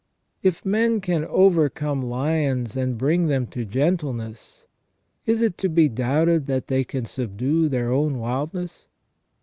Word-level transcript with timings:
If 0.41 0.65
men 0.65 0.99
can 0.99 1.23
overcome 1.25 2.01
lions 2.01 2.75
and 2.75 2.97
bring 2.97 3.27
them 3.27 3.45
to 3.53 3.63
gentleness, 3.65 4.65
is 5.27 5.43
it 5.43 5.59
to 5.59 5.69
be 5.69 5.89
doubted 5.89 6.47
that 6.47 6.69
they 6.69 6.83
can 6.83 7.05
subdue 7.05 7.69
their 7.69 7.91
own 7.91 8.17
wildness 8.17 8.87